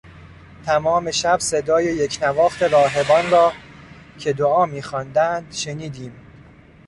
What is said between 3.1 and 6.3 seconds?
را که دعا میخواندند شنیدیم.